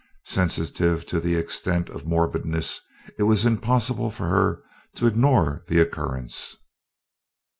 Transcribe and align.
Sensitive 0.25 1.05
to 1.05 1.19
the 1.19 1.35
extent 1.35 1.87
of 1.91 2.07
morbidness 2.07 2.81
it 3.19 3.23
was 3.29 3.45
impossible 3.45 4.09
for 4.09 4.27
her 4.29 4.63
to 4.95 5.05
ignore 5.05 5.63
the 5.67 5.77
occurrence. 5.79 6.57